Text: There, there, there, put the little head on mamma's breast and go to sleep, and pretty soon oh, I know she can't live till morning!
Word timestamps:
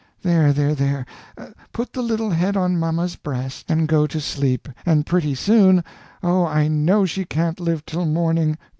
There, 0.23 0.51
there, 0.51 0.73
there, 0.73 1.05
put 1.73 1.93
the 1.93 2.01
little 2.01 2.31
head 2.31 2.57
on 2.57 2.79
mamma's 2.79 3.15
breast 3.15 3.69
and 3.69 3.87
go 3.87 4.07
to 4.07 4.19
sleep, 4.19 4.67
and 4.83 5.05
pretty 5.05 5.35
soon 5.35 5.83
oh, 6.23 6.43
I 6.43 6.67
know 6.67 7.05
she 7.05 7.23
can't 7.23 7.59
live 7.59 7.85
till 7.85 8.07
morning! 8.07 8.57